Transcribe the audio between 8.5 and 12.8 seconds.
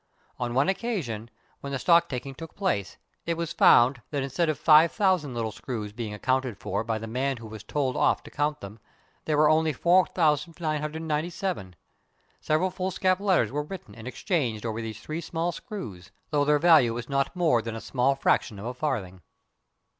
them, there were only 4997. Several